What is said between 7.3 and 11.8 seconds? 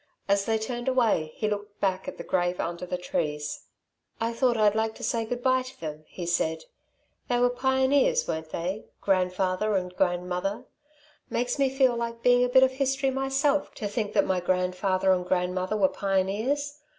were pioneers, weren't they, grandfather and grandmother? Makes me